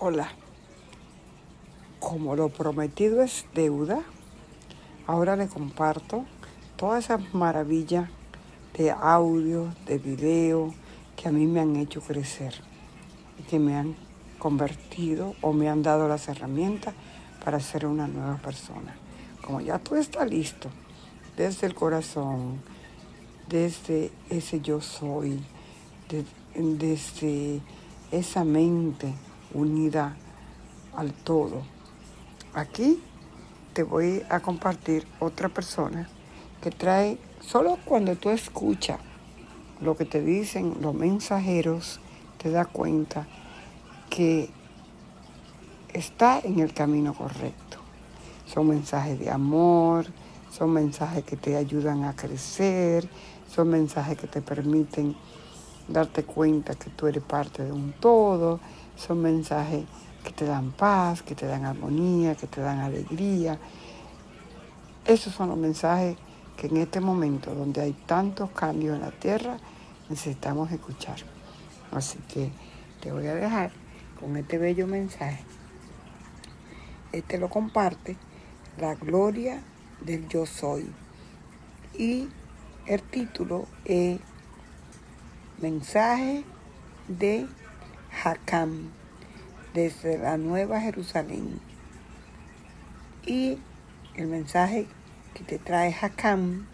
Hola. 0.00 0.28
Como 2.00 2.34
lo 2.34 2.48
prometido 2.48 3.22
es 3.22 3.46
deuda, 3.54 4.02
ahora 5.06 5.36
le 5.36 5.46
comparto 5.46 6.24
todas 6.74 7.04
esas 7.04 7.32
maravillas 7.32 8.10
de 8.76 8.90
audio, 8.90 9.72
de 9.86 9.98
video 9.98 10.74
que 11.14 11.28
a 11.28 11.30
mí 11.30 11.46
me 11.46 11.60
han 11.60 11.76
hecho 11.76 12.00
crecer 12.00 12.54
y 13.38 13.44
que 13.44 13.60
me 13.60 13.76
han 13.76 13.94
convertido 14.40 15.36
o 15.42 15.52
me 15.52 15.68
han 15.68 15.84
dado 15.84 16.08
las 16.08 16.26
herramientas 16.26 16.92
para 17.44 17.60
ser 17.60 17.86
una 17.86 18.08
nueva 18.08 18.38
persona. 18.38 18.96
Como 19.46 19.60
ya 19.60 19.78
todo 19.78 20.00
está 20.00 20.26
listo, 20.26 20.70
desde 21.36 21.68
el 21.68 21.74
corazón, 21.76 22.60
desde 23.48 24.10
ese 24.28 24.60
yo 24.60 24.80
soy, 24.80 25.40
desde 26.08 27.60
esa 28.10 28.42
mente 28.42 29.14
unida 29.54 30.16
al 30.94 31.12
todo. 31.12 31.62
Aquí 32.52 33.00
te 33.72 33.82
voy 33.82 34.22
a 34.28 34.40
compartir 34.40 35.06
otra 35.20 35.48
persona 35.48 36.08
que 36.60 36.70
trae, 36.70 37.18
solo 37.40 37.78
cuando 37.84 38.16
tú 38.16 38.30
escuchas 38.30 38.98
lo 39.80 39.96
que 39.96 40.04
te 40.04 40.20
dicen 40.20 40.76
los 40.80 40.94
mensajeros, 40.94 42.00
te 42.38 42.50
das 42.50 42.68
cuenta 42.68 43.26
que 44.08 44.50
está 45.92 46.40
en 46.40 46.60
el 46.60 46.72
camino 46.72 47.14
correcto. 47.14 47.78
Son 48.46 48.68
mensajes 48.68 49.18
de 49.18 49.30
amor, 49.30 50.06
son 50.50 50.70
mensajes 50.70 51.24
que 51.24 51.36
te 51.36 51.56
ayudan 51.56 52.04
a 52.04 52.14
crecer, 52.14 53.08
son 53.52 53.68
mensajes 53.68 54.16
que 54.16 54.26
te 54.26 54.40
permiten 54.40 55.16
darte 55.88 56.24
cuenta 56.24 56.74
que 56.74 56.90
tú 56.90 57.06
eres 57.06 57.22
parte 57.22 57.64
de 57.64 57.72
un 57.72 57.92
todo, 57.92 58.60
son 58.96 59.22
mensajes 59.22 59.84
que 60.22 60.32
te 60.32 60.44
dan 60.44 60.72
paz, 60.72 61.22
que 61.22 61.34
te 61.34 61.46
dan 61.46 61.64
armonía, 61.64 62.34
que 62.34 62.46
te 62.46 62.60
dan 62.60 62.80
alegría. 62.80 63.58
Esos 65.04 65.34
son 65.34 65.50
los 65.50 65.58
mensajes 65.58 66.16
que 66.56 66.68
en 66.68 66.78
este 66.78 67.00
momento, 67.00 67.54
donde 67.54 67.82
hay 67.82 67.92
tantos 67.92 68.50
cambios 68.50 68.96
en 68.96 69.02
la 69.02 69.10
tierra, 69.10 69.58
necesitamos 70.08 70.70
escuchar. 70.72 71.16
Así 71.92 72.18
que 72.32 72.50
te 73.00 73.12
voy 73.12 73.26
a 73.26 73.34
dejar 73.34 73.70
con 74.18 74.36
este 74.36 74.58
bello 74.58 74.86
mensaje. 74.86 75.44
Este 77.12 77.38
lo 77.38 77.48
comparte 77.48 78.16
la 78.78 78.94
gloria 78.94 79.62
del 80.00 80.26
yo 80.28 80.46
soy. 80.46 80.90
Y 81.96 82.28
el 82.86 83.02
título 83.02 83.66
es 83.84 84.18
Mensaje 85.60 86.44
de 87.06 87.46
Hakam 88.22 88.90
desde 89.72 90.18
la 90.18 90.36
Nueva 90.36 90.80
Jerusalén. 90.80 91.60
Y 93.26 93.58
el 94.14 94.26
mensaje 94.28 94.86
que 95.34 95.44
te 95.44 95.58
trae 95.58 95.94
Hakam, 96.00 96.66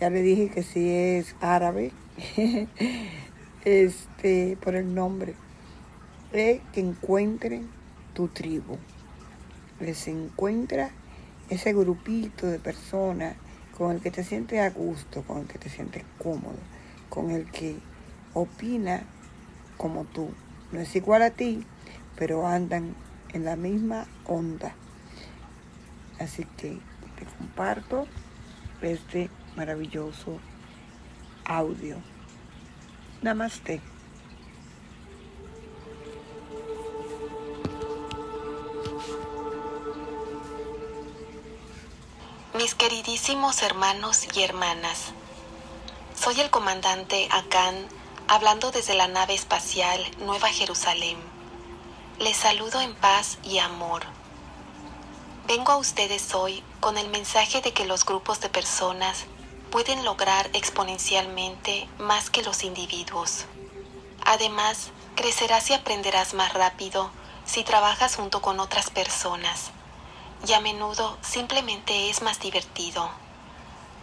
ya 0.00 0.10
le 0.10 0.22
dije 0.22 0.50
que 0.50 0.62
si 0.62 0.90
es 0.90 1.34
árabe, 1.40 1.92
este, 3.64 4.58
por 4.60 4.74
el 4.74 4.94
nombre, 4.94 5.34
es 6.32 6.60
que 6.72 6.80
encuentren 6.80 7.68
tu 8.14 8.28
tribu. 8.28 8.76
Les 9.80 10.08
encuentra 10.08 10.90
ese 11.48 11.72
grupito 11.72 12.46
de 12.46 12.58
personas 12.58 13.36
con 13.76 13.92
el 13.92 14.00
que 14.00 14.10
te 14.10 14.24
sientes 14.24 14.60
a 14.60 14.70
gusto, 14.70 15.22
con 15.22 15.38
el 15.38 15.46
que 15.46 15.58
te 15.58 15.70
sientes 15.70 16.04
cómodo, 16.18 16.58
con 17.08 17.30
el 17.30 17.50
que 17.50 17.76
opina 18.34 19.02
como 19.76 20.04
tú. 20.04 20.30
No 20.72 20.80
es 20.80 20.94
igual 20.96 21.22
a 21.22 21.30
ti, 21.30 21.64
pero 22.16 22.46
andan 22.46 22.94
en 23.32 23.44
la 23.44 23.56
misma 23.56 24.06
onda. 24.26 24.74
Así 26.18 26.44
que 26.56 26.78
te 27.16 27.24
comparto 27.38 28.06
este 28.82 29.30
maravilloso 29.56 30.38
audio. 31.44 31.96
Namaste. 33.22 33.80
Mis 42.54 42.74
queridísimos 42.74 43.62
hermanos 43.62 44.26
y 44.34 44.42
hermanas, 44.42 45.12
soy 46.14 46.40
el 46.40 46.50
comandante 46.50 47.28
Akan 47.30 47.74
hablando 48.28 48.70
desde 48.70 48.94
la 48.94 49.08
nave 49.08 49.34
espacial 49.34 50.04
Nueva 50.18 50.50
Jerusalén. 50.50 51.16
Les 52.18 52.36
saludo 52.36 52.78
en 52.82 52.94
paz 52.94 53.38
y 53.42 53.56
amor. 53.56 54.02
Vengo 55.46 55.72
a 55.72 55.78
ustedes 55.78 56.34
hoy 56.34 56.62
con 56.78 56.98
el 56.98 57.08
mensaje 57.08 57.62
de 57.62 57.72
que 57.72 57.86
los 57.86 58.04
grupos 58.04 58.40
de 58.40 58.50
personas 58.50 59.24
pueden 59.70 60.04
lograr 60.04 60.50
exponencialmente 60.52 61.88
más 61.98 62.28
que 62.28 62.42
los 62.42 62.64
individuos. 62.64 63.46
Además, 64.26 64.90
crecerás 65.14 65.70
y 65.70 65.72
aprenderás 65.72 66.34
más 66.34 66.52
rápido 66.52 67.10
si 67.46 67.64
trabajas 67.64 68.16
junto 68.16 68.42
con 68.42 68.60
otras 68.60 68.90
personas. 68.90 69.70
Y 70.46 70.52
a 70.52 70.60
menudo 70.60 71.16
simplemente 71.22 72.10
es 72.10 72.20
más 72.20 72.40
divertido. 72.40 73.10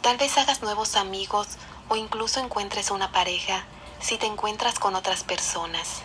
Tal 0.00 0.16
vez 0.16 0.36
hagas 0.38 0.60
nuevos 0.60 0.96
amigos 0.96 1.46
o 1.88 1.94
incluso 1.94 2.40
encuentres 2.40 2.90
una 2.90 3.12
pareja 3.12 3.64
si 4.00 4.16
te 4.16 4.26
encuentras 4.26 4.78
con 4.78 4.94
otras 4.94 5.24
personas. 5.24 6.02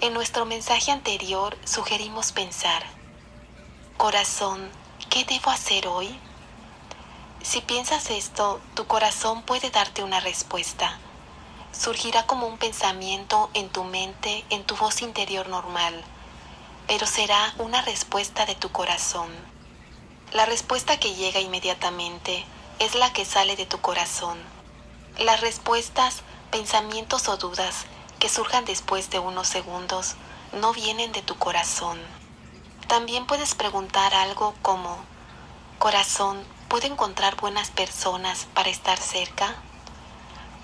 En 0.00 0.12
nuestro 0.12 0.44
mensaje 0.44 0.90
anterior 0.90 1.56
sugerimos 1.64 2.32
pensar, 2.32 2.84
corazón, 3.96 4.70
¿qué 5.08 5.24
debo 5.24 5.50
hacer 5.50 5.86
hoy? 5.88 6.18
Si 7.42 7.60
piensas 7.60 8.10
esto, 8.10 8.60
tu 8.74 8.86
corazón 8.86 9.42
puede 9.42 9.70
darte 9.70 10.02
una 10.02 10.20
respuesta. 10.20 10.98
Surgirá 11.72 12.26
como 12.26 12.46
un 12.46 12.58
pensamiento 12.58 13.50
en 13.54 13.68
tu 13.68 13.84
mente, 13.84 14.44
en 14.50 14.64
tu 14.64 14.76
voz 14.76 15.00
interior 15.00 15.48
normal, 15.48 16.04
pero 16.86 17.06
será 17.06 17.54
una 17.58 17.82
respuesta 17.82 18.46
de 18.46 18.54
tu 18.54 18.70
corazón. 18.70 19.28
La 20.32 20.44
respuesta 20.44 20.98
que 20.98 21.14
llega 21.14 21.40
inmediatamente 21.40 22.44
es 22.78 22.94
la 22.94 23.12
que 23.12 23.24
sale 23.24 23.56
de 23.56 23.64
tu 23.64 23.80
corazón. 23.80 24.38
Las 25.18 25.40
respuestas 25.40 26.22
pensamientos 26.50 27.28
o 27.28 27.36
dudas 27.36 27.86
que 28.18 28.28
surjan 28.28 28.64
después 28.64 29.10
de 29.10 29.18
unos 29.18 29.48
segundos 29.48 30.14
no 30.52 30.72
vienen 30.72 31.12
de 31.12 31.22
tu 31.22 31.36
corazón. 31.36 31.98
También 32.88 33.26
puedes 33.26 33.54
preguntar 33.54 34.14
algo 34.14 34.54
como, 34.62 34.96
corazón, 35.78 36.42
¿puedo 36.68 36.86
encontrar 36.86 37.36
buenas 37.36 37.70
personas 37.70 38.46
para 38.54 38.70
estar 38.70 38.98
cerca? 38.98 39.56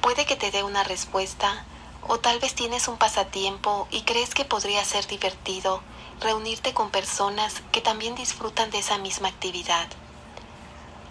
Puede 0.00 0.24
que 0.24 0.36
te 0.36 0.50
dé 0.50 0.62
una 0.62 0.84
respuesta 0.84 1.64
o 2.06 2.18
tal 2.18 2.38
vez 2.38 2.54
tienes 2.54 2.88
un 2.88 2.96
pasatiempo 2.96 3.86
y 3.90 4.02
crees 4.02 4.34
que 4.34 4.44
podría 4.44 4.84
ser 4.84 5.06
divertido 5.06 5.82
reunirte 6.20 6.72
con 6.72 6.90
personas 6.90 7.62
que 7.72 7.80
también 7.80 8.14
disfrutan 8.14 8.70
de 8.70 8.78
esa 8.78 8.98
misma 8.98 9.28
actividad. 9.28 9.88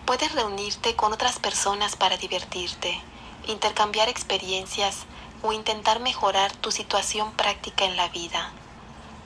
Puedes 0.05 0.33
reunirte 0.33 0.95
con 0.95 1.13
otras 1.13 1.39
personas 1.39 1.95
para 1.95 2.17
divertirte 2.17 3.01
intercambiar 3.47 4.09
experiencias 4.09 5.05
o 5.41 5.51
intentar 5.53 5.99
mejorar 5.99 6.51
tu 6.53 6.71
situación 6.71 7.31
práctica 7.33 7.85
en 7.85 7.95
la 7.95 8.09
vida. 8.09 8.51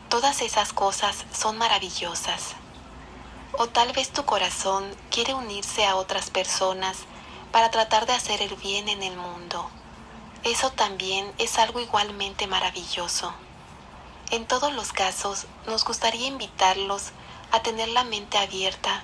Todas 0.10 0.42
esas 0.42 0.74
cosas 0.74 1.26
son 1.34 1.58
maravillosas. 1.58 2.56
O 3.58 3.68
tal 3.68 3.92
vez 3.94 4.12
tu 4.12 4.26
corazón 4.26 4.84
quiere 5.10 5.34
unirse 5.34 5.86
a 5.86 5.96
otras 5.96 6.30
personas 6.30 6.98
para 7.52 7.72
tratar 7.72 8.06
de 8.06 8.14
hacer 8.14 8.42
el 8.42 8.56
bien 8.56 8.90
en 8.90 9.04
el 9.04 9.16
mundo. 9.16 9.70
Eso 10.44 10.72
también 10.72 11.32
es 11.38 11.58
algo 11.58 11.80
igualmente 11.80 12.48
maravilloso. 12.48 13.34
En 14.32 14.46
todos 14.46 14.74
los 14.74 14.92
casos, 14.92 15.48
nos 15.66 15.86
gustaría 15.86 16.28
invitarlos 16.28 17.12
a 17.52 17.62
tener 17.62 17.90
la 17.90 18.04
mente 18.04 18.38
abierta 18.38 19.04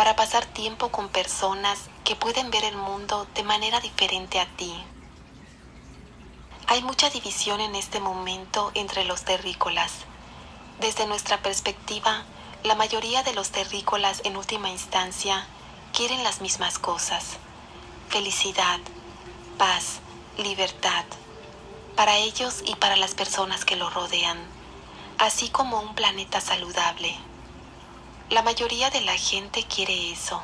para 0.00 0.16
pasar 0.16 0.46
tiempo 0.46 0.88
con 0.88 1.10
personas 1.10 1.78
que 2.04 2.16
pueden 2.16 2.50
ver 2.50 2.64
el 2.64 2.74
mundo 2.74 3.26
de 3.34 3.42
manera 3.42 3.80
diferente 3.80 4.40
a 4.40 4.46
ti. 4.46 4.72
Hay 6.68 6.82
mucha 6.82 7.10
división 7.10 7.60
en 7.60 7.74
este 7.74 8.00
momento 8.00 8.70
entre 8.72 9.04
los 9.04 9.24
terrícolas. 9.24 9.92
Desde 10.80 11.06
nuestra 11.06 11.42
perspectiva, 11.42 12.24
la 12.64 12.74
mayoría 12.76 13.22
de 13.24 13.34
los 13.34 13.50
terrícolas 13.50 14.22
en 14.24 14.38
última 14.38 14.70
instancia 14.70 15.46
quieren 15.92 16.24
las 16.24 16.40
mismas 16.40 16.78
cosas. 16.78 17.36
Felicidad, 18.08 18.80
paz, 19.58 20.00
libertad, 20.38 21.04
para 21.94 22.16
ellos 22.16 22.62
y 22.64 22.74
para 22.76 22.96
las 22.96 23.14
personas 23.14 23.66
que 23.66 23.76
lo 23.76 23.90
rodean, 23.90 24.38
así 25.18 25.50
como 25.50 25.78
un 25.78 25.94
planeta 25.94 26.40
saludable. 26.40 27.18
La 28.30 28.42
mayoría 28.42 28.90
de 28.90 29.02
la 29.02 29.16
gente 29.16 29.64
quiere 29.64 30.12
eso 30.12 30.42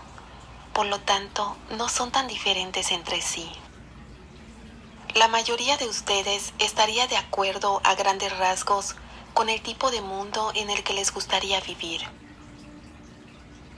por 0.77 0.85
lo 0.85 1.01
tanto 1.01 1.57
no 1.71 1.89
son 1.89 2.13
tan 2.13 2.29
diferentes 2.29 2.91
entre 2.91 3.23
sí. 3.23 3.51
La 5.15 5.27
mayoría 5.27 5.79
de 5.79 5.89
ustedes 5.89 6.53
estaría 6.59 7.07
de 7.07 7.17
acuerdo 7.17 7.81
a 7.83 7.95
grandes 7.95 8.37
rasgos 8.37 8.95
con 9.33 9.49
el 9.49 9.63
tipo 9.63 9.91
de 9.91 10.03
mundo 10.03 10.53
en 10.55 10.69
el 10.69 10.85
que 10.85 10.93
les 10.93 11.15
gustaría 11.15 11.63
vivir. 11.63 12.03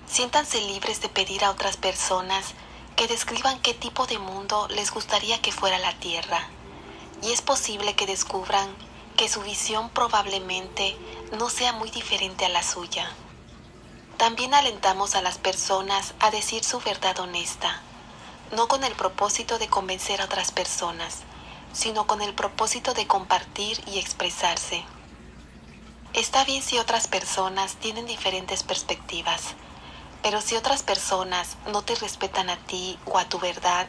Siéntanse 0.09 0.61
libres 0.61 1.01
de 1.01 1.09
pedir 1.09 1.45
a 1.45 1.53
otras 1.53 1.77
personas 1.77 2.55
que 2.97 3.07
describan 3.07 3.61
qué 3.61 3.75
tipo 3.75 4.09
de 4.09 4.19
mundo 4.19 4.67
les 4.69 4.91
gustaría 4.91 5.41
que 5.41 5.53
fuera 5.53 5.79
la 5.79 5.97
Tierra. 6.01 6.49
Y 7.23 7.31
es 7.31 7.43
posible 7.43 7.95
que 7.95 8.07
descubran 8.07 8.69
que 9.17 9.29
su 9.29 9.41
visión 9.43 9.89
probablemente 9.91 10.97
no 11.39 11.49
sea 11.49 11.73
muy 11.73 11.93
diferente 11.93 12.45
a 12.45 12.49
la 12.49 12.65
suya. 12.65 13.09
También 14.19 14.53
alentamos 14.53 15.15
a 15.15 15.23
las 15.23 15.39
personas 15.39 16.13
a 16.19 16.33
decir 16.33 16.65
su 16.65 16.81
verdad 16.81 17.21
honesta, 17.21 17.81
no 18.51 18.67
con 18.67 18.83
el 18.83 18.93
propósito 18.95 19.61
de 19.61 19.69
convencer 19.69 20.21
a 20.21 20.25
otras 20.25 20.51
personas, 20.51 21.19
sino 21.73 22.09
con 22.09 22.21
el 22.21 22.35
propósito 22.35 22.95
de 22.95 23.07
compartir 23.07 23.81
y 23.87 24.01
expresarse. 24.01 24.85
Está 26.15 26.45
bien 26.45 26.65
si 26.65 26.79
otras 26.79 27.07
personas 27.07 27.77
tienen 27.77 28.07
diferentes 28.07 28.65
perspectivas, 28.65 29.55
pero 30.21 30.41
si 30.41 30.57
otras 30.57 30.83
personas 30.83 31.57
no 31.71 31.83
te 31.83 31.95
respetan 31.95 32.51
a 32.51 32.57
ti 32.57 32.99
o 33.07 33.19
a 33.19 33.29
tu 33.29 33.39
verdad, 33.39 33.87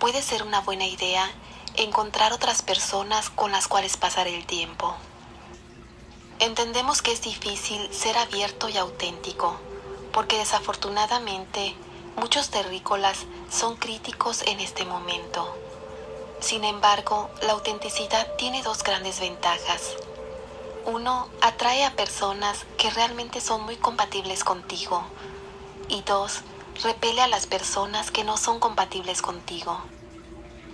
puede 0.00 0.22
ser 0.22 0.42
una 0.42 0.60
buena 0.60 0.86
idea 0.86 1.30
encontrar 1.76 2.32
otras 2.32 2.62
personas 2.62 3.30
con 3.30 3.52
las 3.52 3.68
cuales 3.68 3.96
pasar 3.96 4.26
el 4.26 4.44
tiempo. 4.44 4.96
Entendemos 6.42 7.02
que 7.02 7.12
es 7.12 7.22
difícil 7.22 7.88
ser 7.94 8.18
abierto 8.18 8.68
y 8.68 8.76
auténtico, 8.76 9.60
porque 10.12 10.38
desafortunadamente 10.38 11.76
muchos 12.16 12.50
terrícolas 12.50 13.26
son 13.48 13.76
críticos 13.76 14.42
en 14.48 14.58
este 14.58 14.84
momento. 14.84 15.56
Sin 16.40 16.64
embargo, 16.64 17.30
la 17.42 17.52
autenticidad 17.52 18.26
tiene 18.38 18.60
dos 18.64 18.82
grandes 18.82 19.20
ventajas. 19.20 19.94
Uno, 20.84 21.28
atrae 21.42 21.84
a 21.84 21.94
personas 21.94 22.66
que 22.76 22.90
realmente 22.90 23.40
son 23.40 23.62
muy 23.62 23.76
compatibles 23.76 24.42
contigo. 24.42 25.04
Y 25.88 26.02
dos, 26.02 26.40
repele 26.82 27.22
a 27.22 27.28
las 27.28 27.46
personas 27.46 28.10
que 28.10 28.24
no 28.24 28.36
son 28.36 28.58
compatibles 28.58 29.22
contigo. 29.22 29.78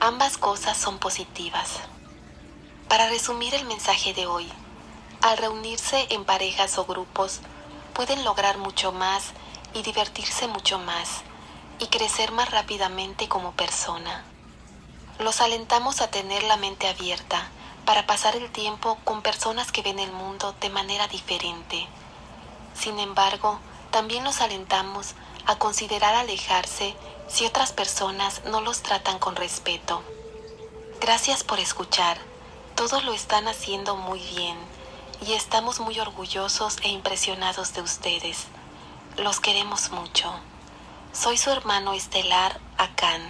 Ambas 0.00 0.38
cosas 0.38 0.79
son 0.79 0.99
positivas. 0.99 1.73
Para 2.88 3.11
resumir 3.11 3.55
el 3.55 3.67
mensaje 3.67 4.14
de 4.14 4.26
hoy, 4.26 4.50
al 5.20 5.37
reunirse 5.37 6.06
en 6.11 6.25
parejas 6.25 6.79
o 6.79 6.85
grupos, 6.85 7.41
pueden 7.93 8.25
lograr 8.25 8.59
mucho 8.59 8.93
más 8.93 9.32
y 9.75 9.82
divertirse 9.82 10.47
mucho 10.47 10.79
más 10.79 11.23
y 11.81 11.87
crecer 11.88 12.31
más 12.31 12.50
rápidamente 12.50 13.29
como 13.29 13.53
persona. 13.53 14.25
Los 15.19 15.41
alentamos 15.41 16.00
a 16.00 16.11
tener 16.11 16.44
la 16.44 16.56
mente 16.56 16.87
abierta 16.87 17.49
para 17.85 18.06
pasar 18.06 18.37
el 18.37 18.50
tiempo 18.50 18.99
con 19.05 19.23
personas 19.23 19.73
que 19.73 19.82
ven 19.82 19.99
el 19.99 20.12
mundo 20.12 20.55
de 20.61 20.70
manera 20.70 21.09
diferente. 21.09 21.88
Sin 22.75 23.00
embargo, 23.00 23.59
también 23.91 24.23
los 24.23 24.41
alentamos 24.41 25.14
a 25.47 25.56
considerar 25.56 26.14
alejarse 26.14 26.94
si 27.26 27.44
otras 27.44 27.73
personas 27.73 28.43
no 28.44 28.61
los 28.61 28.82
tratan 28.82 29.19
con 29.19 29.35
respeto. 29.35 30.03
Gracias 31.00 31.43
por 31.43 31.59
escuchar. 31.59 32.19
Todos 32.76 33.05
lo 33.05 33.12
están 33.12 33.49
haciendo 33.49 33.97
muy 33.97 34.21
bien 34.21 34.77
y 35.26 35.32
estamos 35.32 35.81
muy 35.81 35.99
orgullosos 35.99 36.79
e 36.82 36.88
impresionados 36.88 37.75
de 37.75 37.82
ustedes. 37.82 38.47
Los 39.17 39.41
queremos 39.41 39.91
mucho. 39.91 40.32
Soy 41.12 41.37
su 41.37 41.50
hermano 41.50 41.93
estelar, 41.93 42.61
Akan. 42.76 43.23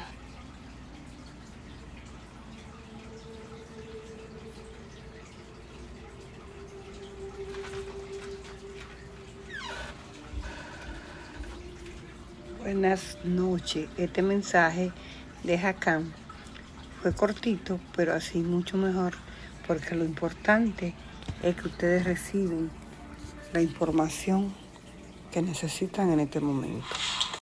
Buenas 12.58 13.17
noches. 13.25 13.88
Este 13.96 14.20
mensaje 14.20 14.93
de 15.43 15.56
Hakan 15.56 16.12
fue 17.00 17.14
cortito, 17.14 17.81
pero 17.96 18.12
así 18.12 18.41
mucho 18.41 18.76
mejor, 18.76 19.14
porque 19.67 19.94
lo 19.94 20.05
importante 20.05 20.94
es 21.42 21.56
que 21.56 21.69
ustedes 21.69 22.04
reciben 22.04 22.70
la 23.52 23.60
información 23.60 24.52
que 25.30 25.42
necesitan 25.42 26.10
en 26.10 26.20
este 26.20 26.40
momento. 26.40 26.86